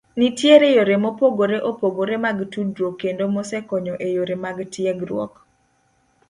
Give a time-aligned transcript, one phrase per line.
[0.17, 5.33] Nitiere yore mopogore opogore mag tudruok kendo mosekonyo e yore mag tiegruok.